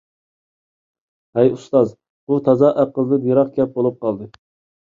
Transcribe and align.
ھەي 1.39 1.51
ئۇستاز، 1.57 1.93
بۇ 2.31 2.39
تازا 2.49 2.73
ئەقىلدىن 2.85 3.31
يىراق 3.33 3.55
گەپ 3.59 3.77
بولۇپ 3.77 4.01
قالدى. 4.09 4.31